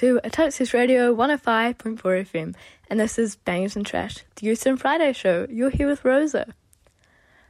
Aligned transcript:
To 0.00 0.18
a 0.24 0.30
Texas 0.30 0.72
Radio 0.72 1.14
105.4 1.14 2.00
FM, 2.00 2.54
and 2.88 2.98
this 2.98 3.18
is 3.18 3.36
Bangers 3.36 3.76
and 3.76 3.84
Trash, 3.84 4.24
the 4.36 4.46
Youth 4.46 4.62
Zone 4.62 4.78
Friday 4.78 5.12
show. 5.12 5.46
You're 5.50 5.68
here 5.68 5.86
with 5.88 6.06
Rosa. 6.06 6.54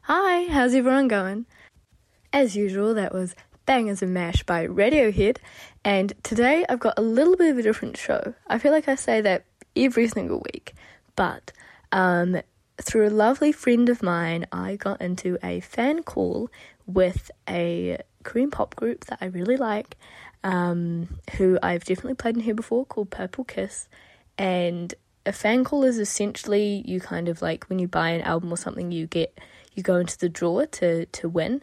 Hi, 0.03 0.47
how's 0.47 0.75
everyone 0.75 1.07
going? 1.07 1.47
As 2.33 2.57
usual, 2.57 2.93
that 2.95 3.15
was 3.15 3.37
Bangers 3.67 4.03
and 4.03 4.13
Mash 4.13 4.43
by 4.43 4.67
Radiohead, 4.67 5.37
and 5.85 6.13
today 6.25 6.67
I've 6.69 6.81
got 6.81 6.99
a 6.99 7.03
little 7.03 7.37
bit 7.37 7.53
of 7.53 7.59
a 7.59 7.63
different 7.63 7.97
show. 7.97 8.35
I 8.49 8.59
feel 8.59 8.73
like 8.73 8.89
I 8.89 8.97
say 8.97 9.21
that 9.21 9.45
every 9.77 10.09
single 10.09 10.43
week, 10.53 10.75
but 11.15 11.53
um, 11.93 12.41
through 12.83 13.07
a 13.07 13.11
lovely 13.11 13.53
friend 13.53 13.89
of 13.89 14.03
mine, 14.03 14.45
I 14.51 14.75
got 14.75 15.01
into 15.01 15.39
a 15.41 15.61
fan 15.61 16.03
call 16.03 16.51
with 16.85 17.31
a 17.49 17.99
Korean 18.25 18.51
pop 18.51 18.75
group 18.75 19.05
that 19.05 19.19
I 19.21 19.27
really 19.27 19.57
like, 19.57 19.97
um, 20.45 21.21
who 21.37 21.59
I've 21.63 21.85
definitely 21.85 22.15
played 22.15 22.37
in 22.37 22.43
here 22.43 22.55
before, 22.55 22.85
called 22.85 23.11
Purple 23.11 23.45
Kiss. 23.45 23.89
And 24.39 24.95
a 25.27 25.33
fan 25.33 25.65
call 25.65 25.85
is 25.85 25.99
essentially 25.99 26.83
you 26.87 27.01
kind 27.01 27.29
of 27.29 27.43
like 27.43 27.69
when 27.69 27.79
you 27.79 27.89
buy 27.89 28.11
an 28.11 28.23
album 28.23 28.53
or 28.53 28.57
something, 28.57 28.91
you 28.91 29.07
get 29.07 29.39
you 29.75 29.83
go 29.83 29.97
into 29.97 30.19
the 30.19 30.29
drawer 30.29 30.67
to 30.67 31.07
to 31.07 31.29
win, 31.29 31.63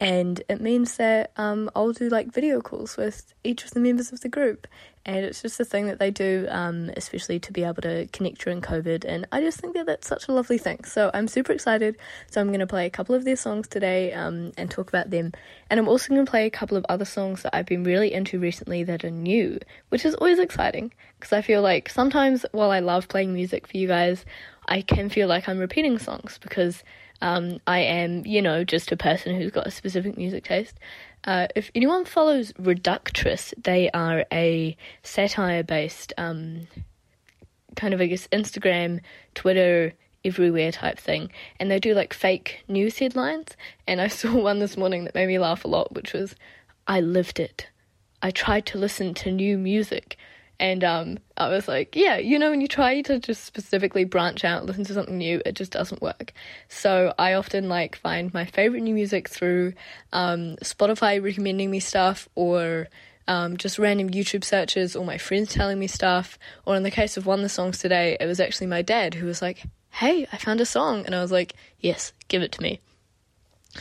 and 0.00 0.42
it 0.48 0.60
means 0.60 0.96
that 0.96 1.32
um, 1.36 1.70
I'll 1.74 1.92
do 1.92 2.08
like 2.08 2.32
video 2.32 2.60
calls 2.60 2.96
with 2.96 3.34
each 3.42 3.64
of 3.64 3.72
the 3.72 3.80
members 3.80 4.12
of 4.12 4.20
the 4.20 4.28
group, 4.28 4.66
and 5.08 5.24
it's 5.24 5.40
just 5.40 5.58
a 5.58 5.64
thing 5.64 5.86
that 5.86 5.98
they 5.98 6.10
do, 6.10 6.46
um, 6.50 6.90
especially 6.94 7.40
to 7.40 7.52
be 7.52 7.64
able 7.64 7.80
to 7.80 8.06
connect 8.12 8.42
during 8.42 8.60
COVID. 8.60 9.06
And 9.06 9.26
I 9.32 9.40
just 9.40 9.58
think 9.58 9.74
that 9.74 9.86
that's 9.86 10.06
such 10.06 10.28
a 10.28 10.32
lovely 10.32 10.58
thing. 10.58 10.84
So 10.84 11.10
I'm 11.14 11.28
super 11.28 11.52
excited. 11.52 11.96
So 12.30 12.42
I'm 12.42 12.48
going 12.48 12.60
to 12.60 12.66
play 12.66 12.84
a 12.84 12.90
couple 12.90 13.14
of 13.14 13.24
their 13.24 13.34
songs 13.34 13.68
today 13.68 14.12
um, 14.12 14.52
and 14.58 14.70
talk 14.70 14.90
about 14.90 15.08
them. 15.08 15.32
And 15.70 15.80
I'm 15.80 15.88
also 15.88 16.10
going 16.10 16.24
to 16.24 16.30
play 16.30 16.44
a 16.44 16.50
couple 16.50 16.76
of 16.76 16.84
other 16.90 17.06
songs 17.06 17.42
that 17.42 17.56
I've 17.56 17.64
been 17.64 17.84
really 17.84 18.12
into 18.12 18.38
recently 18.38 18.84
that 18.84 19.02
are 19.02 19.10
new, 19.10 19.58
which 19.88 20.04
is 20.04 20.14
always 20.14 20.38
exciting 20.38 20.92
because 21.18 21.32
I 21.32 21.40
feel 21.40 21.62
like 21.62 21.88
sometimes 21.88 22.44
while 22.52 22.70
I 22.70 22.80
love 22.80 23.08
playing 23.08 23.32
music 23.32 23.66
for 23.66 23.78
you 23.78 23.88
guys, 23.88 24.26
I 24.68 24.82
can 24.82 25.08
feel 25.08 25.26
like 25.26 25.48
I'm 25.48 25.58
repeating 25.58 25.98
songs 25.98 26.38
because 26.38 26.84
um, 27.20 27.58
I 27.66 27.80
am, 27.80 28.24
you 28.26 28.42
know, 28.42 28.64
just 28.64 28.92
a 28.92 28.96
person 28.96 29.36
who's 29.36 29.50
got 29.50 29.66
a 29.66 29.70
specific 29.70 30.16
music 30.16 30.44
taste. 30.44 30.78
Uh, 31.24 31.48
if 31.56 31.70
anyone 31.74 32.04
follows 32.04 32.52
Reductress, 32.52 33.52
they 33.62 33.90
are 33.90 34.24
a 34.32 34.76
satire 35.02 35.62
based 35.62 36.12
um, 36.16 36.68
kind 37.76 37.92
of, 37.92 38.00
I 38.00 38.06
guess, 38.06 38.28
Instagram, 38.28 39.00
Twitter, 39.34 39.94
everywhere 40.24 40.72
type 40.72 40.98
thing. 40.98 41.30
And 41.58 41.70
they 41.70 41.80
do 41.80 41.94
like 41.94 42.12
fake 42.14 42.64
news 42.68 42.98
headlines. 42.98 43.56
And 43.86 44.00
I 44.00 44.08
saw 44.08 44.36
one 44.36 44.60
this 44.60 44.76
morning 44.76 45.04
that 45.04 45.14
made 45.14 45.26
me 45.26 45.38
laugh 45.38 45.64
a 45.64 45.68
lot, 45.68 45.92
which 45.92 46.12
was, 46.12 46.34
I 46.86 47.00
lived 47.00 47.40
it. 47.40 47.68
I 48.22 48.30
tried 48.30 48.66
to 48.66 48.78
listen 48.78 49.14
to 49.14 49.30
new 49.30 49.58
music 49.58 50.16
And 50.60 50.82
um, 50.82 51.18
I 51.36 51.48
was 51.48 51.68
like, 51.68 51.94
yeah, 51.94 52.16
you 52.16 52.38
know, 52.38 52.50
when 52.50 52.60
you 52.60 52.66
try 52.66 53.00
to 53.02 53.20
just 53.20 53.44
specifically 53.44 54.04
branch 54.04 54.44
out, 54.44 54.66
listen 54.66 54.84
to 54.86 54.94
something 54.94 55.16
new, 55.16 55.40
it 55.46 55.52
just 55.54 55.70
doesn't 55.70 56.02
work. 56.02 56.32
So 56.68 57.14
I 57.18 57.34
often 57.34 57.68
like 57.68 57.96
find 57.96 58.34
my 58.34 58.44
favorite 58.44 58.82
new 58.82 58.94
music 58.94 59.28
through 59.28 59.74
um, 60.12 60.56
Spotify 60.56 61.22
recommending 61.22 61.70
me 61.70 61.78
stuff 61.78 62.28
or 62.34 62.88
um, 63.28 63.56
just 63.56 63.78
random 63.78 64.10
YouTube 64.10 64.42
searches 64.42 64.96
or 64.96 65.04
my 65.04 65.18
friends 65.18 65.52
telling 65.52 65.78
me 65.78 65.86
stuff. 65.86 66.38
Or 66.66 66.74
in 66.74 66.82
the 66.82 66.90
case 66.90 67.16
of 67.16 67.26
one 67.26 67.38
of 67.38 67.44
the 67.44 67.48
songs 67.48 67.78
today, 67.78 68.16
it 68.18 68.26
was 68.26 68.40
actually 68.40 68.66
my 68.66 68.82
dad 68.82 69.14
who 69.14 69.26
was 69.26 69.40
like, 69.40 69.62
hey, 69.90 70.26
I 70.32 70.38
found 70.38 70.60
a 70.60 70.66
song. 70.66 71.06
And 71.06 71.14
I 71.14 71.22
was 71.22 71.30
like, 71.30 71.54
yes, 71.78 72.12
give 72.26 72.42
it 72.42 72.52
to 72.52 72.62
me. 72.62 72.80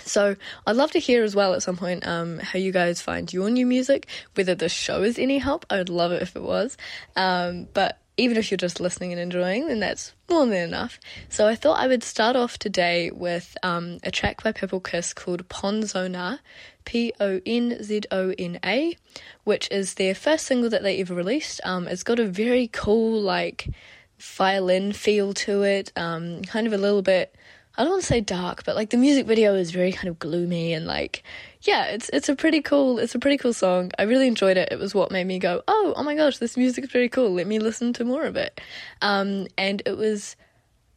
So 0.03 0.35
I'd 0.65 0.75
love 0.75 0.91
to 0.91 0.99
hear 0.99 1.23
as 1.23 1.35
well 1.35 1.53
at 1.53 1.63
some 1.63 1.77
point 1.77 2.05
um, 2.07 2.39
how 2.39 2.59
you 2.59 2.71
guys 2.71 3.01
find 3.01 3.31
your 3.31 3.49
new 3.49 3.65
music, 3.65 4.07
whether 4.35 4.55
the 4.55 4.69
show 4.69 5.03
is 5.03 5.19
any 5.19 5.37
help. 5.37 5.65
I 5.69 5.77
would 5.77 5.89
love 5.89 6.11
it 6.11 6.21
if 6.21 6.35
it 6.35 6.41
was. 6.41 6.77
Um, 7.15 7.67
but 7.73 7.99
even 8.17 8.35
if 8.35 8.49
you're 8.49 8.57
just 8.57 8.79
listening 8.79 9.11
and 9.11 9.21
enjoying, 9.21 9.67
then 9.67 9.79
that's 9.79 10.13
more 10.27 10.45
than 10.47 10.55
enough. 10.57 10.99
So 11.29 11.47
I 11.47 11.53
thought 11.53 11.79
I 11.79 11.87
would 11.87 12.03
start 12.03 12.35
off 12.35 12.57
today 12.57 13.11
with 13.11 13.55
um, 13.61 13.99
a 14.01 14.09
track 14.09 14.43
by 14.43 14.51
Purple 14.51 14.79
Kiss 14.79 15.13
called 15.13 15.47
Ponzona, 15.49 16.39
P 16.83 17.13
O 17.19 17.39
N 17.45 17.83
Z 17.83 18.01
O 18.11 18.33
N 18.37 18.59
A, 18.65 18.97
which 19.43 19.69
is 19.69 19.93
their 19.93 20.15
first 20.15 20.47
single 20.47 20.69
that 20.71 20.81
they 20.81 20.99
ever 20.99 21.13
released. 21.13 21.61
Um, 21.63 21.87
it's 21.87 22.03
got 22.03 22.19
a 22.19 22.25
very 22.25 22.67
cool, 22.67 23.21
like, 23.21 23.69
violin 24.17 24.93
feel 24.93 25.33
to 25.33 25.61
it, 25.61 25.91
um, 25.95 26.41
kind 26.41 26.65
of 26.65 26.73
a 26.73 26.77
little 26.77 27.03
bit. 27.03 27.35
I 27.77 27.83
don't 27.83 27.91
want 27.91 28.01
to 28.01 28.07
say 28.07 28.21
dark, 28.21 28.63
but 28.65 28.75
like 28.75 28.89
the 28.89 28.97
music 28.97 29.27
video 29.27 29.53
is 29.53 29.69
very 29.69 29.91
kind 29.91 30.07
of 30.07 30.17
gloomy 30.17 30.73
and 30.73 30.87
like 30.87 31.23
yeah, 31.61 31.85
it's 31.85 32.09
it's 32.09 32.27
a 32.27 32.35
pretty 32.35 32.61
cool 32.61 32.97
it's 32.97 33.13
a 33.13 33.19
pretty 33.19 33.37
cool 33.37 33.53
song. 33.53 33.91
I 33.99 34.03
really 34.03 34.27
enjoyed 34.27 34.57
it. 34.57 34.69
It 34.71 34.79
was 34.79 34.95
what 34.95 35.11
made 35.11 35.27
me 35.27 35.37
go, 35.37 35.61
"Oh, 35.67 35.93
oh 35.95 36.03
my 36.03 36.15
gosh, 36.15 36.39
this 36.39 36.57
music 36.57 36.85
is 36.85 36.89
pretty 36.89 37.09
cool. 37.09 37.31
Let 37.31 37.45
me 37.45 37.59
listen 37.59 37.93
to 37.93 38.03
more 38.03 38.25
of 38.25 38.35
it." 38.35 38.59
Um, 39.01 39.47
and 39.57 39.83
it 39.85 39.95
was 39.95 40.35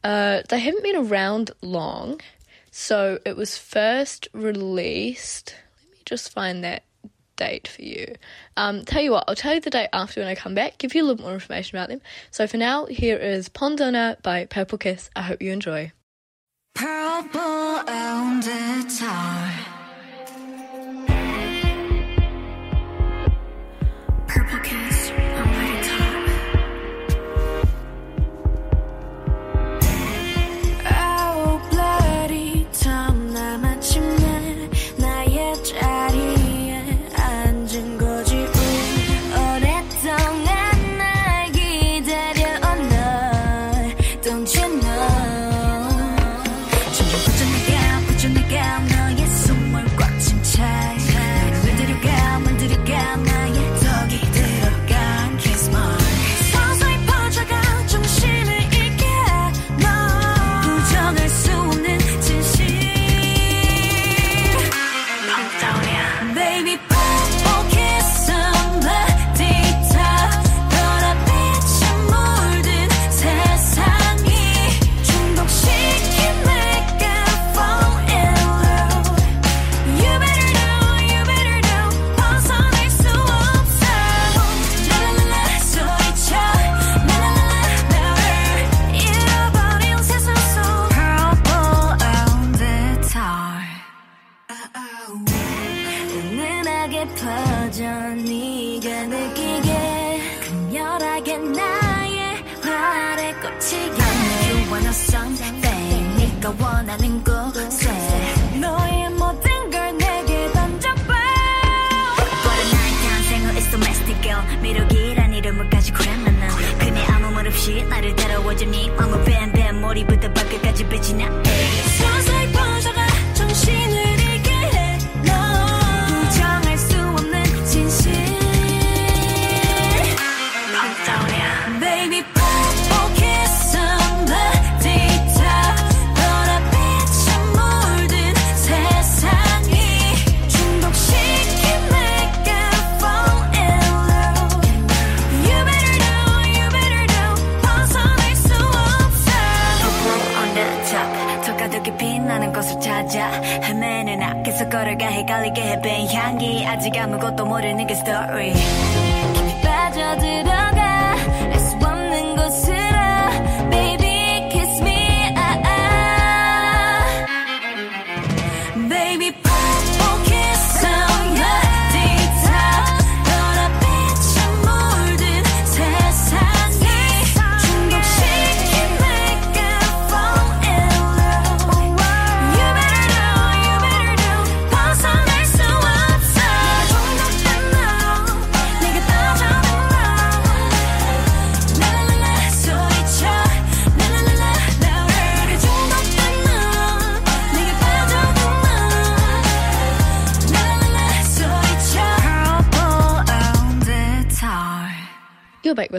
uh, 0.03 0.41
they 0.49 0.59
haven't 0.59 0.83
been 0.83 0.95
around 0.95 1.51
long. 1.61 2.21
So 2.71 3.19
it 3.25 3.35
was 3.35 3.57
first 3.57 4.27
released. 4.33 5.55
Let 5.83 5.91
me 5.91 5.97
just 6.05 6.31
find 6.31 6.63
that 6.63 6.83
date 7.35 7.67
for 7.67 7.81
you. 7.81 8.15
Um, 8.57 8.85
tell 8.85 9.01
you 9.01 9.11
what, 9.11 9.25
I'll 9.27 9.35
tell 9.35 9.53
you 9.53 9.59
the 9.59 9.69
date 9.69 9.89
after 9.93 10.21
when 10.21 10.27
I 10.27 10.35
come 10.35 10.55
back, 10.55 10.77
give 10.77 10.95
you 10.95 11.03
a 11.03 11.05
little 11.05 11.23
more 11.23 11.33
information 11.33 11.77
about 11.77 11.89
them. 11.89 12.01
So 12.29 12.47
for 12.47 12.57
now, 12.57 12.85
here 12.85 13.17
is 13.17 13.49
Ponzona 13.49 14.21
by 14.21 14.45
Purple 14.45 14.77
Kiss. 14.77 15.09
I 15.15 15.23
hope 15.23 15.41
you 15.41 15.51
enjoy. 15.51 15.91
Purple 16.73 17.39
on 17.39 18.39
the 18.39 18.95
tar. 18.99 19.51
Purple 24.27 24.59
kiss 24.59 24.90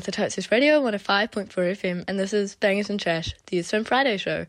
with 0.02 0.16
the 0.16 0.20
Totes 0.20 0.50
Radio 0.50 0.82
105.4 0.82 1.48
FM, 1.48 2.04
and 2.08 2.18
this 2.18 2.32
is 2.32 2.56
Bangers 2.56 2.90
and 2.90 2.98
Trash, 2.98 3.36
the 3.46 3.62
Film 3.62 3.84
Friday 3.84 4.16
show. 4.16 4.46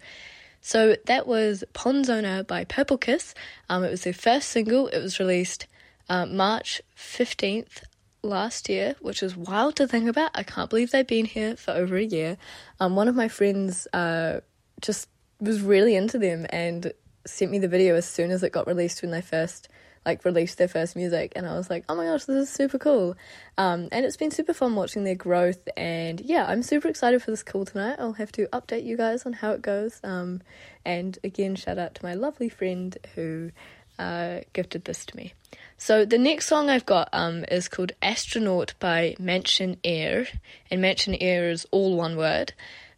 So 0.62 0.96
that 1.06 1.28
was 1.28 1.64
Ponzona 1.76 2.48
by 2.48 2.64
Purple 2.64 2.98
Kiss. 2.98 3.36
Um, 3.70 3.84
it 3.84 3.92
was 3.92 4.04
their 4.04 4.14
first 4.14 4.50
single. 4.50 4.88
It 4.88 5.00
was 5.00 5.20
released 5.20 5.68
uh, 6.10 6.26
March 6.26 6.82
15th 6.98 7.84
last 8.24 8.68
year, 8.68 8.96
which 9.00 9.22
is 9.22 9.38
wild 9.38 9.76
to 9.76 9.88
think 9.88 10.10
about. 10.10 10.32
I 10.34 10.42
can't 10.42 10.72
believe 10.72 10.90
they've 10.90 11.06
been 11.06 11.26
here 11.26 11.56
for 11.56 11.70
over 11.70 11.98
a 11.98 12.04
year. 12.04 12.38
Um, 12.80 12.96
one 12.96 13.08
of 13.08 13.14
my 13.14 13.28
friends 13.28 13.88
uh, 13.94 14.40
just 14.82 15.08
was 15.40 15.62
really 15.62 15.96
into 15.96 16.18
them 16.18 16.48
and 16.50 16.94
sent 17.28 17.52
me 17.52 17.60
the 17.60 17.68
video 17.68 17.94
as 17.94 18.08
soon 18.08 18.32
as 18.32 18.42
it 18.42 18.52
got 18.52 18.66
released 18.66 19.04
when 19.04 19.12
they 19.12 19.22
first 19.22 19.68
like 20.06 20.26
released 20.26 20.58
their 20.58 20.68
first 20.68 20.96
music, 20.96 21.34
and 21.36 21.48
I 21.48 21.56
was 21.56 21.70
like, 21.70 21.86
oh 21.90 21.96
my 21.96 22.06
gosh, 22.06 22.26
this 22.26 22.50
is 22.50 22.50
super 22.50 22.78
cool. 22.78 23.16
Um, 23.58 23.90
and 23.92 24.06
it's 24.06 24.18
been 24.18 24.32
super 24.32 24.54
fun 24.54 24.76
watching 24.76 25.04
their 25.04 25.16
growth, 25.16 25.68
and 25.78 26.20
yeah, 26.22 26.46
I'm 26.48 26.64
super 26.64 26.88
excited 26.88 27.22
for 27.22 27.32
this 27.32 27.44
call 27.44 27.66
tonight. 27.66 27.98
I'll 28.00 28.14
have 28.14 28.32
to 28.34 28.48
update 28.48 28.86
you 28.86 28.98
guys 28.98 29.26
on 29.26 29.34
how 29.34 29.52
it 29.52 29.62
goes. 29.62 30.00
Um, 30.04 30.42
and 30.86 31.18
again, 31.24 31.56
shout 31.56 31.78
out 31.78 31.96
to 31.96 32.06
my 32.06 32.14
lovely 32.14 32.50
friend 32.50 32.98
who 33.16 33.52
uh, 34.00 34.40
gifted 34.54 34.86
this 34.86 35.06
to 35.06 35.16
me. 35.18 35.34
So 35.78 36.06
the 36.06 36.18
next 36.18 36.48
song 36.48 36.70
I've 36.70 36.86
got 36.86 37.10
um, 37.14 37.46
is 37.50 37.68
called 37.68 37.92
Astronaut 38.02 38.74
by 38.80 39.16
Mansionair, 39.20 40.28
and 40.72 40.82
Mansionair 40.82 41.52
is 41.52 41.66
all 41.72 41.96
one 41.96 42.18
word. 42.18 42.54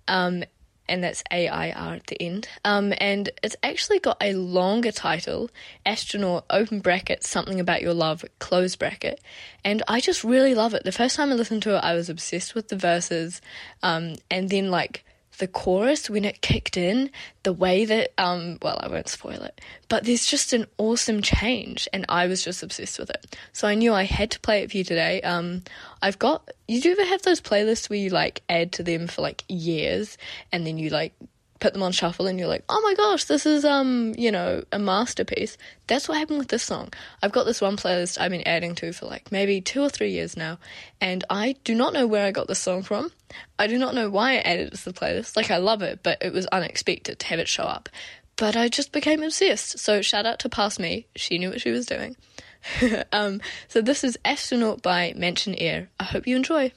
Um, 0.07 0.43
and 0.87 1.03
that's 1.03 1.23
A 1.31 1.47
I 1.47 1.71
R 1.71 1.95
at 1.95 2.07
the 2.07 2.21
end. 2.21 2.47
Um, 2.63 2.93
and 2.97 3.29
it's 3.43 3.55
actually 3.63 3.99
got 3.99 4.17
a 4.21 4.33
longer 4.33 4.91
title, 4.91 5.49
Astronaut, 5.85 6.45
open 6.49 6.79
bracket, 6.79 7.23
something 7.23 7.59
about 7.59 7.81
your 7.81 7.93
love, 7.93 8.23
close 8.39 8.75
bracket. 8.75 9.21
And 9.63 9.81
I 9.87 9.99
just 9.99 10.23
really 10.23 10.55
love 10.55 10.73
it. 10.73 10.83
The 10.83 10.91
first 10.91 11.15
time 11.15 11.31
I 11.31 11.35
listened 11.35 11.63
to 11.63 11.75
it, 11.75 11.79
I 11.79 11.93
was 11.93 12.09
obsessed 12.09 12.55
with 12.55 12.69
the 12.69 12.77
verses. 12.77 13.41
Um, 13.81 14.15
and 14.29 14.49
then, 14.49 14.69
like, 14.69 15.03
the 15.37 15.47
chorus 15.47 16.09
when 16.09 16.25
it 16.25 16.41
kicked 16.41 16.77
in, 16.77 17.09
the 17.43 17.53
way 17.53 17.85
that 17.85 18.13
um 18.17 18.57
well 18.61 18.79
I 18.81 18.87
won't 18.87 19.09
spoil 19.09 19.41
it, 19.41 19.61
but 19.89 20.03
there's 20.03 20.25
just 20.25 20.53
an 20.53 20.65
awesome 20.77 21.21
change 21.21 21.87
and 21.93 22.05
I 22.09 22.27
was 22.27 22.43
just 22.43 22.63
obsessed 22.63 22.99
with 22.99 23.09
it. 23.09 23.37
So 23.53 23.67
I 23.67 23.75
knew 23.75 23.93
I 23.93 24.03
had 24.03 24.31
to 24.31 24.39
play 24.39 24.63
it 24.63 24.71
for 24.71 24.77
you 24.77 24.83
today. 24.83 25.21
Um 25.21 25.63
I've 26.01 26.19
got 26.19 26.49
you 26.67 26.81
do 26.81 26.91
ever 26.91 27.05
have 27.05 27.21
those 27.23 27.41
playlists 27.41 27.89
where 27.89 27.99
you 27.99 28.09
like 28.09 28.41
add 28.49 28.71
to 28.73 28.83
them 28.83 29.07
for 29.07 29.21
like 29.21 29.43
years 29.47 30.17
and 30.51 30.65
then 30.65 30.77
you 30.77 30.89
like 30.89 31.13
put 31.59 31.73
them 31.73 31.83
on 31.83 31.91
shuffle 31.91 32.27
and 32.27 32.37
you're 32.37 32.47
like, 32.47 32.63
oh 32.69 32.81
my 32.81 32.93
gosh, 32.95 33.25
this 33.25 33.45
is 33.45 33.63
um, 33.63 34.13
you 34.17 34.31
know, 34.31 34.63
a 34.71 34.79
masterpiece. 34.79 35.57
That's 35.87 36.07
what 36.07 36.17
happened 36.17 36.39
with 36.39 36.49
this 36.49 36.63
song. 36.63 36.89
I've 37.21 37.31
got 37.31 37.45
this 37.45 37.61
one 37.61 37.77
playlist 37.77 38.19
I've 38.19 38.31
been 38.31 38.47
adding 38.47 38.75
to 38.75 38.91
for 38.91 39.05
like 39.05 39.31
maybe 39.31 39.61
two 39.61 39.81
or 39.81 39.89
three 39.89 40.11
years 40.11 40.35
now, 40.35 40.59
and 40.99 41.23
I 41.29 41.55
do 41.63 41.73
not 41.73 41.93
know 41.93 42.07
where 42.07 42.25
I 42.25 42.31
got 42.31 42.47
this 42.47 42.59
song 42.59 42.83
from. 42.83 43.11
I 43.57 43.67
do 43.67 43.77
not 43.77 43.95
know 43.95 44.09
why 44.09 44.33
I 44.33 44.37
added 44.37 44.73
it 44.73 44.77
to 44.77 44.85
the 44.85 44.93
playlist. 44.93 45.35
Like 45.35 45.51
I 45.51 45.57
love 45.57 45.81
it, 45.81 45.99
but 46.03 46.17
it 46.21 46.33
was 46.33 46.45
unexpected 46.47 47.19
to 47.19 47.27
have 47.27 47.39
it 47.39 47.47
show 47.47 47.63
up. 47.63 47.89
But 48.37 48.57
I 48.57 48.67
just 48.67 48.91
became 48.91 49.23
obsessed. 49.23 49.79
So 49.79 50.01
shout 50.01 50.25
out 50.25 50.39
to 50.39 50.49
Past 50.49 50.79
Me. 50.79 51.07
She 51.15 51.37
knew 51.37 51.49
what 51.49 51.61
she 51.61 51.71
was 51.71 51.85
doing. 51.85 52.17
um, 53.11 53.41
so 53.67 53.81
this 53.81 54.03
is 54.03 54.17
Astronaut 54.25 54.81
by 54.81 55.13
Mansionair. 55.15 55.87
I 55.99 56.03
hope 56.03 56.27
you 56.27 56.35
enjoy. 56.35 56.71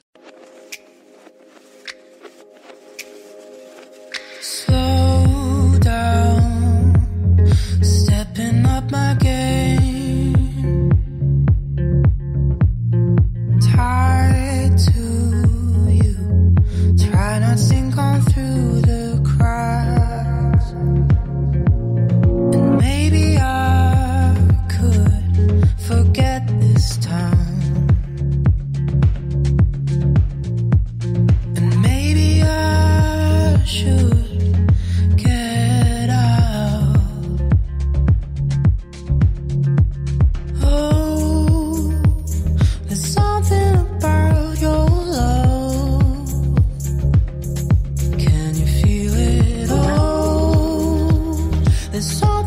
Slow 4.41 4.88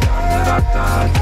da 0.00 0.60
da 0.60 0.60
da 0.60 1.12
da 1.12 1.15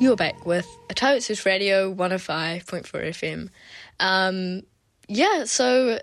You're 0.00 0.16
back 0.16 0.46
with 0.46 0.66
Otago 0.90 1.16
Access 1.16 1.44
Radio 1.44 1.94
105.4 1.94 2.64
FM. 2.64 3.50
Um, 4.00 4.62
yeah, 5.08 5.44
so 5.44 5.98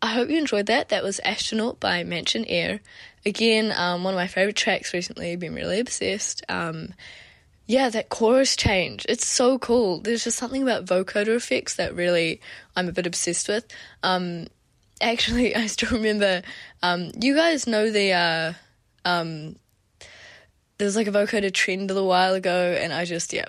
I 0.00 0.06
hope 0.06 0.30
you 0.30 0.38
enjoyed 0.38 0.64
that. 0.66 0.88
That 0.88 1.04
was 1.04 1.20
Astronaut 1.20 1.78
by 1.78 2.04
Mansionair. 2.04 2.80
Again, 3.26 3.70
um, 3.76 4.02
one 4.02 4.14
of 4.14 4.18
my 4.18 4.26
favorite 4.26 4.56
tracks 4.56 4.94
recently. 4.94 5.36
Been 5.36 5.54
really 5.54 5.78
obsessed. 5.78 6.42
Um, 6.48 6.94
yeah, 7.66 7.90
that 7.90 8.08
chorus 8.08 8.56
change. 8.56 9.04
It's 9.10 9.26
so 9.26 9.58
cool. 9.58 10.00
There's 10.00 10.24
just 10.24 10.38
something 10.38 10.62
about 10.62 10.86
vocoder 10.86 11.36
effects 11.36 11.76
that 11.76 11.94
really 11.94 12.40
I'm 12.76 12.88
a 12.88 12.92
bit 12.92 13.06
obsessed 13.06 13.46
with. 13.46 13.66
Um, 14.02 14.46
actually, 15.02 15.54
I 15.54 15.66
still 15.66 15.90
remember. 15.90 16.40
Um, 16.82 17.10
you 17.20 17.34
guys 17.34 17.66
know 17.66 17.90
the 17.90 18.12
uh, 18.12 18.52
there's 20.78 20.96
like 20.96 21.06
a 21.06 21.12
vocoder 21.12 21.52
trend 21.52 21.90
a 21.90 21.94
little 21.94 22.08
while 22.08 22.34
ago, 22.34 22.76
and 22.78 22.92
I 22.92 23.04
just 23.04 23.32
yeah. 23.32 23.46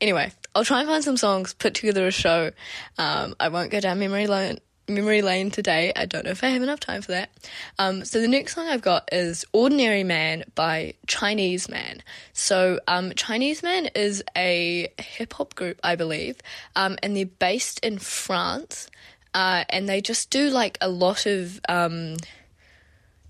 Anyway, 0.00 0.32
I'll 0.54 0.64
try 0.64 0.80
and 0.80 0.88
find 0.88 1.04
some 1.04 1.16
songs, 1.16 1.54
put 1.54 1.74
together 1.74 2.06
a 2.06 2.10
show. 2.10 2.50
Um, 2.98 3.36
I 3.38 3.48
won't 3.48 3.70
go 3.70 3.80
down 3.80 3.98
memory 3.98 4.26
lane 4.26 4.58
memory 4.88 5.22
lane 5.22 5.50
today. 5.50 5.92
I 5.94 6.06
don't 6.06 6.24
know 6.24 6.32
if 6.32 6.42
I 6.42 6.48
have 6.48 6.62
enough 6.62 6.80
time 6.80 7.02
for 7.02 7.12
that. 7.12 7.30
Um, 7.78 8.04
so 8.04 8.20
the 8.20 8.28
next 8.28 8.54
song 8.54 8.66
I've 8.66 8.82
got 8.82 9.08
is 9.12 9.44
"Ordinary 9.52 10.04
Man" 10.04 10.44
by 10.54 10.94
Chinese 11.06 11.68
Man. 11.68 12.02
So 12.32 12.80
um, 12.86 13.12
Chinese 13.16 13.62
Man 13.62 13.86
is 13.94 14.22
a 14.36 14.92
hip 14.98 15.32
hop 15.34 15.54
group, 15.54 15.78
I 15.82 15.96
believe, 15.96 16.36
um, 16.76 16.98
and 17.02 17.16
they're 17.16 17.26
based 17.26 17.78
in 17.80 17.98
France. 17.98 18.88
Uh, 19.34 19.64
and 19.70 19.88
they 19.88 20.02
just 20.02 20.30
do 20.30 20.50
like 20.50 20.76
a 20.80 20.88
lot 20.88 21.26
of. 21.26 21.60
Um, 21.68 22.16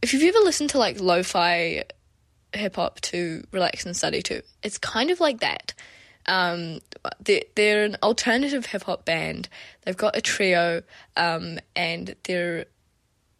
if 0.00 0.12
you've 0.12 0.34
ever 0.34 0.44
listened 0.44 0.70
to 0.70 0.78
like 0.78 1.00
lo-fi 1.00 1.84
hip 2.54 2.76
hop 2.76 3.00
to 3.02 3.44
relax 3.52 3.84
and 3.86 3.96
study 3.96 4.22
to, 4.22 4.42
it's 4.62 4.78
kind 4.78 5.10
of 5.10 5.20
like 5.20 5.40
that. 5.40 5.74
Um, 6.26 6.80
they're, 7.20 7.42
they're 7.54 7.84
an 7.84 7.96
alternative 8.02 8.66
hip 8.66 8.84
hop 8.84 9.04
band. 9.04 9.48
They've 9.82 9.96
got 9.96 10.16
a 10.16 10.20
trio, 10.20 10.82
um, 11.16 11.58
and 11.74 12.14
they're 12.24 12.66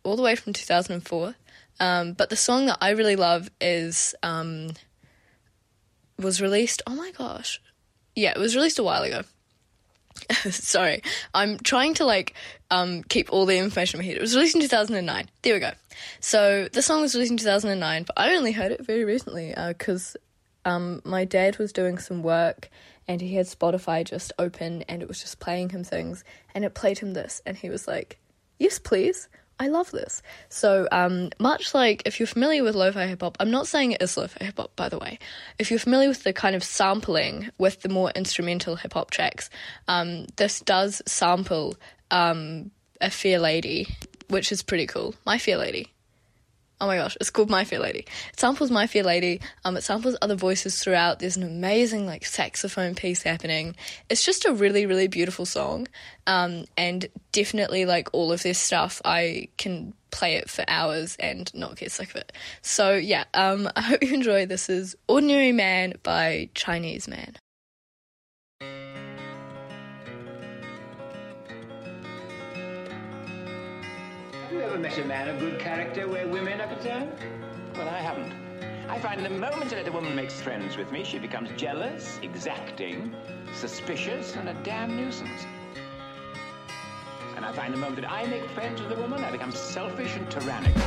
all 0.03 0.17
the 0.17 0.23
way 0.23 0.35
from 0.35 0.53
2004. 0.53 1.35
Um, 1.81 2.13
but 2.13 2.31
the 2.31 2.37
song 2.37 2.67
that 2.67 2.79
I 2.81 2.91
really 2.91 3.17
love 3.17 3.51
is 3.61 4.15
um, 4.23 4.71
was 6.19 6.41
released. 6.41 6.83
Oh 6.87 6.95
my 6.95 7.13
gosh, 7.17 7.61
yeah, 8.15 8.31
it 8.31 8.39
was 8.39 8.55
released 8.57 8.79
a 8.79 8.85
while 8.85 9.03
ago. 9.03 9.23
Sorry, 10.51 11.03
I'm 11.35 11.59
trying 11.59 11.95
to 11.95 12.05
like 12.05 12.35
um, 12.71 13.03
keep 13.05 13.33
all 13.33 13.47
the 13.47 13.59
information 13.59 14.01
in 14.01 14.05
my 14.05 14.09
head. 14.09 14.17
It 14.17 14.21
was 14.21 14.35
released 14.35 14.55
in 14.55 14.61
2009. 14.61 15.29
There 15.43 15.55
we 15.55 15.61
go. 15.61 15.73
So 16.21 16.69
the 16.73 16.83
song 16.83 17.01
was 17.01 17.15
released 17.15 17.33
in 17.33 17.39
2009, 17.39 18.05
but 18.05 18.19
I 18.19 18.35
only 18.35 18.53
heard 18.53 18.73
it 18.73 18.85
very 18.85 19.05
recently 19.05 19.55
because 19.69 20.17
um, 20.65 21.03
my 21.05 21.25
dad 21.25 21.59
was 21.59 21.73
doing 21.73 21.99
some 21.99 22.23
work 22.23 22.71
and 23.09 23.21
he 23.21 23.35
had 23.35 23.47
Spotify 23.47 24.05
just 24.05 24.33
open 24.39 24.83
and 24.83 25.03
it 25.03 25.09
was 25.09 25.21
just 25.21 25.41
playing 25.41 25.71
him 25.71 25.85
things 25.85 26.25
and 26.55 26.65
it 26.65 26.75
played 26.75 26.99
him 26.99 27.15
this 27.15 27.43
and 27.45 27.57
he 27.57 27.69
was 27.69 27.89
like, 27.89 28.19
"Yes, 28.59 28.79
please." 28.79 29.29
I 29.63 29.69
love 29.69 29.93
this. 29.93 30.23
So, 30.49 30.89
um, 30.91 31.31
much 31.39 31.73
like 31.73 32.03
if 32.05 32.19
you're 32.19 32.27
familiar 32.27 32.65
with 32.65 32.75
lo-fi 32.75 33.07
hip 33.07 33.21
hop, 33.21 33.37
I'm 33.39 33.53
not 33.53 33.69
saying 33.69 33.93
it 33.93 34.03
is 34.03 34.17
lo-fi 34.17 34.45
hip 34.45 34.57
hop, 34.57 34.75
by 34.75 34.89
the 34.89 34.99
way. 34.99 35.21
If 35.57 35.71
you're 35.71 35.79
familiar 35.79 36.09
with 36.09 36.25
the 36.25 36.33
kind 36.33 36.57
of 36.57 36.65
sampling 36.65 37.49
with 37.59 37.83
the 37.83 37.89
more 37.89 38.11
instrumental 38.11 38.75
hip 38.75 38.95
hop 38.95 39.13
tracks, 39.13 39.51
um, 39.87 40.27
this 40.35 40.59
does 40.59 41.01
sample 41.07 41.77
um, 42.11 42.73
a 43.01 43.09
Fair 43.09 43.39
Lady, 43.39 43.87
which 44.27 44.51
is 44.51 44.65
pretty 44.65 44.89
cool. 44.89 45.15
My 45.25 45.39
Fair 45.39 45.59
Lady. 45.59 45.92
Oh 46.83 46.89
my 46.89 46.97
gosh, 46.97 47.17
it's 47.21 47.31
called 47.31 47.49
My 47.49 47.63
Fair 47.63 47.79
Lady. 47.79 48.01
It 48.33 48.41
samples 48.41 48.69
My 48.69 48.89
Fair 48.89 49.05
Lady. 49.05 49.41
Um, 49.65 49.77
it 49.77 49.85
samples 49.85 50.17
other 50.21 50.35
voices 50.35 50.83
throughout. 50.83 51.21
There's 51.21 51.37
an 51.37 51.45
amazing 51.45 52.07
like 52.07 52.27
saxophone 52.27 52.97
piece 52.97 53.23
happening. 53.23 53.77
It's 54.11 54.25
just 54.25 54.47
a 54.47 54.53
really, 54.53 54.85
really 54.85 55.07
beautiful 55.07 55.47
song. 55.47 55.87
Um, 56.27 56.65
and 56.77 57.07
definitely 57.31 57.85
like 57.85 58.09
all 58.13 58.33
of 58.33 58.43
this 58.43 58.59
stuff, 58.59 59.01
I 59.05 59.47
can 59.59 59.95
play 60.11 60.35
it 60.35 60.51
for 60.51 60.65
hours 60.67 61.17
and 61.21 61.55
not 61.55 61.77
get 61.77 61.93
sick 61.93 62.11
of 62.11 62.17
it. 62.17 62.33
So 62.63 62.97
yeah, 62.97 63.27
um, 63.33 63.71
I 63.77 63.83
hope 63.83 64.03
you 64.03 64.13
enjoy. 64.13 64.47
This 64.47 64.69
is 64.69 64.97
Ordinary 65.07 65.53
Man 65.53 65.95
by 66.03 66.51
Chinese 66.53 67.07
Man. 67.07 67.37
Ever 74.73 74.81
met 74.81 74.97
a 74.97 75.05
man 75.05 75.29
of 75.29 75.39
good 75.39 75.59
character 75.59 76.09
where 76.09 76.27
women 76.27 76.59
are 76.59 76.67
concerned? 76.67 77.13
Well, 77.75 77.89
I 77.91 77.99
haven't. 77.99 78.33
I 78.89 78.99
find 79.01 79.23
the 79.23 79.29
moment 79.29 79.69
that 79.69 79.87
a 79.87 79.93
woman 79.93 80.15
makes 80.17 80.41
friends 80.41 80.79
with 80.79 80.91
me, 80.91 81.05
she 81.05 81.19
becomes 81.19 81.51
jealous, 81.61 82.19
exacting, 82.23 83.15
suspicious, 83.53 84.35
and 84.35 84.49
a 84.49 84.55
damn 84.63 84.97
nuisance. 84.97 85.45
And 87.37 87.45
I 87.45 87.53
find 87.53 87.75
the 87.75 87.79
moment 87.79 88.01
that 88.01 88.11
I 88.11 88.25
make 88.27 88.49
friends 88.51 88.81
with 88.81 88.93
a 88.93 88.97
woman, 88.97 89.23
I 89.23 89.31
become 89.31 89.53
selfish 89.53 90.17
and 90.17 90.31
tyrannical. 90.31 90.83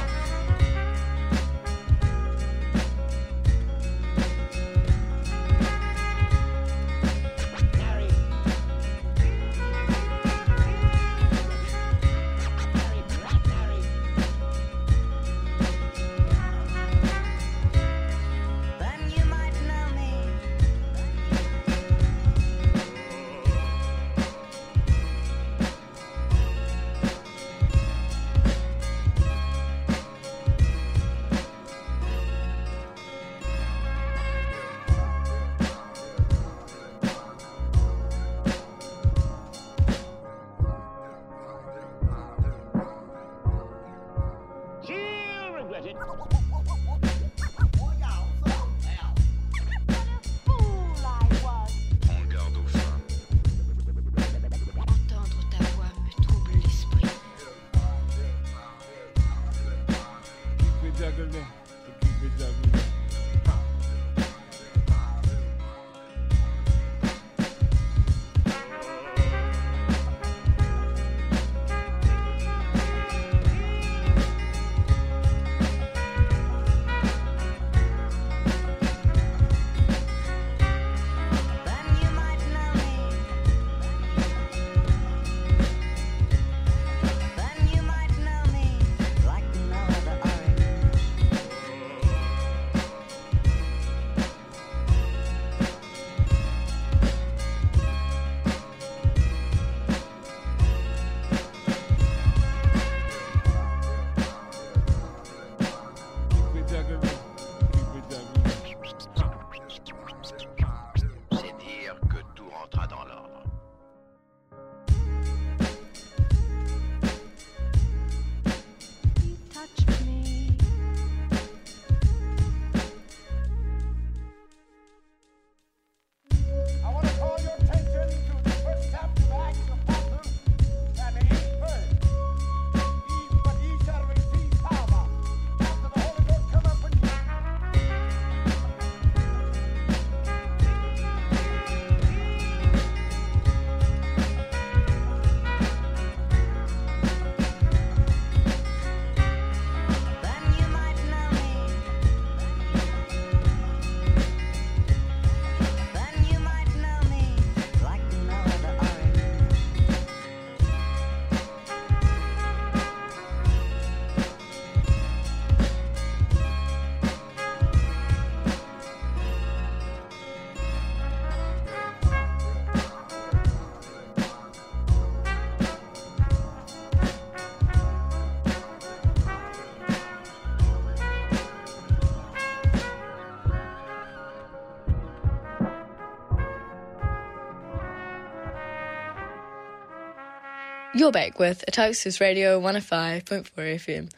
You're 190.96 191.12
back 191.12 191.40
with 191.40 191.66
Otago 191.68 191.90
Access 191.90 192.22
Radio 192.22 192.58
105.4 192.62 193.52
FM. 193.54 194.10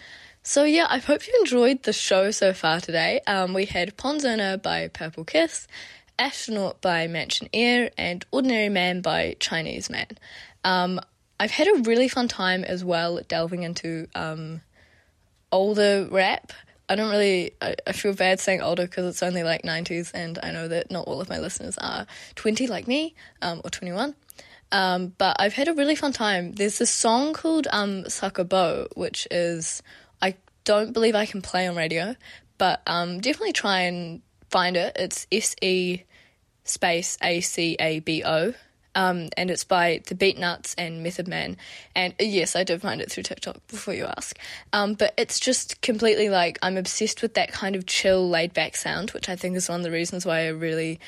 So 0.43 0.63
yeah, 0.63 0.85
I 0.87 0.99
hope 0.99 1.25
you 1.25 1.33
enjoyed 1.39 1.81
the 1.81 1.91
show 1.91 2.29
so 2.29 2.53
far 2.53 2.79
today. 2.79 3.19
Um, 3.25 3.55
we 3.55 3.65
had 3.65 3.97
Ponzona 3.97 4.61
by 4.61 4.87
Purple 4.87 5.23
Kiss, 5.23 5.67
Astronaut 6.19 6.79
by 6.79 7.07
Mansionair, 7.07 7.89
and 7.97 8.23
Ordinary 8.29 8.69
Man 8.69 9.01
by 9.01 9.37
Chinese 9.39 9.89
Man. 9.89 10.05
Um, 10.63 10.99
I've 11.39 11.49
had 11.49 11.67
a 11.67 11.81
really 11.81 12.09
fun 12.09 12.27
time 12.27 12.63
as 12.63 12.85
well 12.85 13.21
delving 13.27 13.63
into 13.63 14.07
um, 14.13 14.61
older 15.51 16.07
rap. 16.11 16.53
I 16.87 16.95
don't 16.95 17.09
really, 17.09 17.53
I, 17.59 17.73
I 17.87 17.93
feel 17.93 18.13
bad 18.13 18.39
saying 18.39 18.61
older 18.61 18.83
because 18.83 19.07
it's 19.07 19.23
only 19.23 19.41
like 19.41 19.63
90s, 19.63 20.11
and 20.13 20.37
I 20.43 20.51
know 20.51 20.67
that 20.67 20.91
not 20.91 21.07
all 21.07 21.21
of 21.21 21.27
my 21.27 21.39
listeners 21.39 21.75
are 21.79 22.05
20 22.35 22.67
like 22.67 22.87
me 22.87 23.15
um, 23.41 23.61
or 23.63 23.71
21. 23.71 24.13
Um, 24.71 25.13
but 25.17 25.37
I've 25.39 25.53
had 25.53 25.67
a 25.67 25.73
really 25.73 25.95
fun 25.95 26.13
time. 26.13 26.53
There's 26.53 26.77
this 26.79 26.89
song 26.89 27.33
called 27.33 27.67
um, 27.71 28.07
Se 28.09 28.27
Acabo, 28.27 28.87
which 28.95 29.27
is, 29.31 29.81
I 30.21 30.35
don't 30.65 30.93
believe 30.93 31.15
I 31.15 31.25
can 31.25 31.41
play 31.41 31.67
on 31.67 31.75
radio, 31.75 32.15
but 32.57 32.81
um, 32.85 33.19
definitely 33.19 33.53
try 33.53 33.81
and 33.81 34.21
find 34.49 34.75
it. 34.75 34.95
It's 34.97 35.27
S 35.31 35.55
E 35.61 36.03
space 36.63 37.17
A 37.21 37.41
C 37.41 37.77
A 37.79 37.99
B 37.99 38.23
O. 38.25 38.53
Um, 38.95 39.29
and 39.37 39.51
it's 39.51 39.63
by 39.63 40.01
the 40.07 40.15
Beatnuts 40.15 40.73
and 40.75 41.03
Method 41.03 41.27
Man. 41.27 41.57
And 41.95 42.15
uh, 42.19 42.23
yes, 42.23 42.55
I 42.55 42.63
did 42.63 42.81
find 42.81 42.99
it 42.99 43.11
through 43.11 43.23
TikTok 43.23 43.67
before 43.67 43.93
you 43.93 44.05
ask. 44.05 44.35
Um, 44.73 44.95
but 44.95 45.13
it's 45.19 45.39
just 45.39 45.81
completely 45.81 46.29
like 46.29 46.57
I'm 46.63 46.77
obsessed 46.77 47.21
with 47.21 47.35
that 47.35 47.51
kind 47.51 47.75
of 47.75 47.85
chill, 47.85 48.27
laid 48.27 48.55
back 48.55 48.75
sound, 48.75 49.11
which 49.11 49.29
I 49.29 49.35
think 49.35 49.55
is 49.55 49.69
one 49.69 49.81
of 49.81 49.83
the 49.83 49.91
reasons 49.91 50.25
why 50.25 50.45
I 50.45 50.47
really 50.47 50.99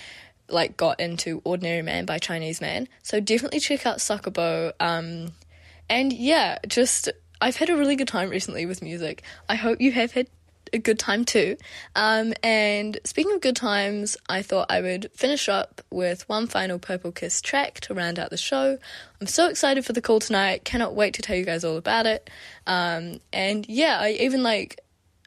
like 0.51 0.77
got 0.77 0.99
into 0.99 1.41
Ordinary 1.43 1.81
Man 1.81 2.05
by 2.05 2.17
Chinese 2.17 2.61
Man. 2.61 2.87
So 3.03 3.19
definitely 3.19 3.59
check 3.59 3.85
out 3.85 4.01
Se 4.01 4.15
Acabo. 4.15 4.73
Um, 4.79 5.33
and 5.89 6.13
yeah, 6.13 6.59
just 6.67 7.09
I've 7.41 7.57
had 7.57 7.69
a 7.69 7.77
really 7.77 7.95
good 7.95 8.07
time 8.07 8.29
recently 8.29 8.65
with 8.65 8.81
music. 8.81 9.23
I 9.47 9.55
hope 9.55 9.81
you 9.81 9.91
have 9.93 10.11
had 10.11 10.27
a 10.73 10.77
good 10.77 10.99
time 10.99 11.25
too. 11.25 11.57
Um, 11.95 12.33
and 12.43 12.99
speaking 13.03 13.33
of 13.33 13.41
good 13.41 13.55
times, 13.55 14.17
I 14.27 14.41
thought 14.41 14.67
I 14.69 14.81
would 14.81 15.09
finish 15.15 15.49
up 15.49 15.81
with 15.89 16.27
one 16.29 16.47
final 16.47 16.79
Purple 16.79 17.11
Kiss 17.11 17.41
track 17.41 17.79
to 17.81 17.93
round 17.93 18.19
out 18.19 18.29
the 18.29 18.37
show. 18.37 18.77
I'm 19.19 19.27
so 19.27 19.47
excited 19.47 19.85
for 19.85 19.93
the 19.93 20.01
call 20.01 20.19
tonight. 20.19 20.65
Cannot 20.65 20.95
wait 20.95 21.15
to 21.15 21.21
tell 21.21 21.35
you 21.35 21.45
guys 21.45 21.63
all 21.63 21.77
about 21.77 22.05
it. 22.05 22.29
Um, 22.67 23.19
and 23.33 23.67
yeah, 23.67 23.99
I 23.99 24.11
even 24.11 24.43
like 24.43 24.79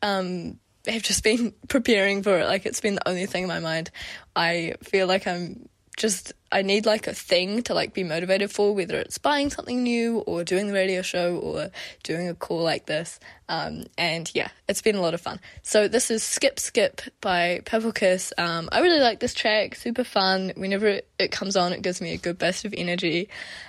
um, 0.03 0.59
have 0.87 1.03
just 1.03 1.23
been 1.23 1.53
preparing 1.69 2.23
for 2.23 2.39
it. 2.39 2.47
Like 2.47 2.67
it's 2.67 2.81
been 2.81 2.97
the 2.97 3.09
only 3.09 3.27
thing 3.27 3.45
in 3.45 3.49
my 3.49 3.61
mind. 3.61 3.91
I 4.35 4.75
feel 4.83 5.07
like 5.07 5.27
I'm 5.27 5.69
just 5.97 6.33
I 6.51 6.63
need 6.63 6.87
like 6.87 7.07
a 7.07 7.15
thing 7.15 7.63
to 7.65 7.75
like 7.75 7.95
be 7.95 8.03
motivated 8.03 8.51
for, 8.51 8.75
whether 8.75 8.99
it's 8.99 9.19
buying 9.19 9.51
something 9.51 9.83
new 9.83 10.19
or 10.19 10.45
doing 10.45 10.67
the 10.67 10.73
radio 10.73 11.03
show 11.03 11.37
or 11.37 11.71
doing 12.03 12.29
a 12.29 12.35
call 12.35 12.63
like 12.63 12.87
this. 12.87 13.21
Um, 13.49 13.85
and 13.97 14.31
yeah, 14.35 14.49
it's 14.69 14.83
been 14.83 14.97
a 14.97 15.01
lot 15.01 15.15
of 15.15 15.21
fun. 15.21 15.41
So 15.63 15.89
this 15.89 16.11
is 16.11 16.23
Skip 16.23 16.59
Skip 16.59 17.03
by 17.21 17.61
Purple 17.65 17.93
Kiss. 17.93 18.33
Um, 18.37 18.69
I 18.73 18.81
really 18.81 19.01
like 19.01 19.21
this 19.21 19.35
track, 19.35 19.75
super 19.75 20.05
fun. 20.05 20.53
Whenever 20.57 21.01
it, 21.19 21.33
comes 21.33 21.57
on, 21.57 21.73
it 21.73 21.83
gives 21.83 22.01
me 22.01 22.13
a 22.13 22.19
good 22.19 22.39
burst 22.39 22.65
of 22.65 22.75
energy. 22.77 23.29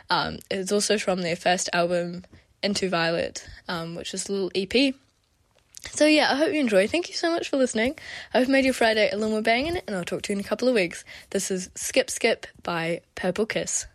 Um, 0.10 0.40
it's 0.50 0.72
also 0.72 0.98
from 0.98 1.22
their 1.22 1.36
first 1.36 1.70
album, 1.72 2.24
Into 2.62 2.90
Violet, 2.90 3.48
um, 3.68 3.96
which 3.96 4.14
is 4.14 4.28
a 4.28 4.32
little 4.32 4.52
EP. 4.56 4.96
So 5.92 6.06
yeah, 6.06 6.32
I 6.32 6.36
hope 6.36 6.54
you 6.54 6.60
enjoy. 6.60 6.88
Thank 6.88 7.10
you 7.10 7.16
so 7.16 7.32
much 7.32 7.50
for 7.50 7.58
listening. 7.58 7.98
I've 8.34 8.50
made 8.50 8.66
your 8.66 8.74
Friday 8.74 9.10
a 9.12 9.16
little 9.16 9.32
more 9.32 9.42
banging, 9.42 9.78
and 9.78 9.96
I'll 9.96 10.04
talk 10.04 10.24
to 10.24 10.34
you 10.34 10.40
in 10.40 10.46
a 10.46 10.48
couple 10.48 10.68
of 10.68 10.74
weeks. 10.74 11.04
This 11.30 11.52
is 11.52 11.70
Skip 11.76 12.10
Skip 12.10 12.48
by 12.64 13.02
Purple 13.16 13.46
Kiss. 13.46 13.86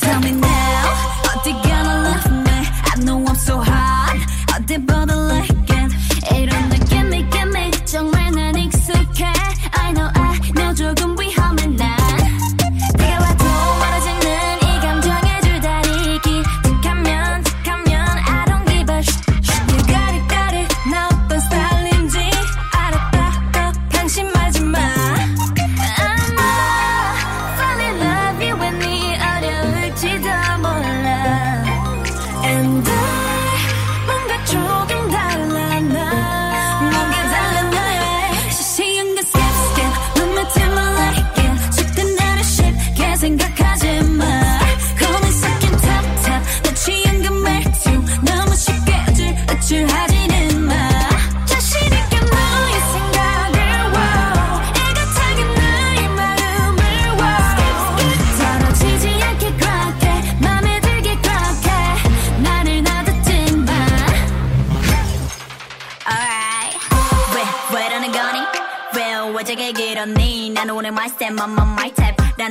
tell 0.00 0.20
me 0.20 0.32
now? 0.32 1.30
Are 1.30 1.40
they 1.44 1.52
gonna 1.52 1.96
love 2.08 2.30
me? 2.46 2.58
I 2.90 2.94
know 3.04 3.24
I'm 3.26 3.36
so 3.36 3.58
hot. 3.58 4.18
Are 4.52 4.60
they 4.60 4.78
gonna 4.78 5.23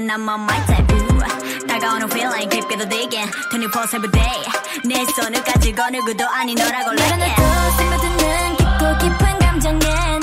난 0.05 0.19
I'm 0.19 0.29
on 0.29 0.41
my 0.41 0.65
type. 0.65 0.87
다가오는 1.67 2.07
feeling 2.11 2.49
깊게도 2.49 2.89
digging 2.89 3.31
24/7 3.51 4.11
day 4.11 4.43
내 4.85 5.05
손을 5.15 5.43
가지고 5.43 5.89
누구도 5.91 6.27
아닌 6.27 6.55
너라고 6.55 6.91
like 6.91 7.23
it 7.23 7.41
스며드는 7.77 8.57
깊고 8.57 8.97
깊은 8.99 9.39
감정에 9.39 10.22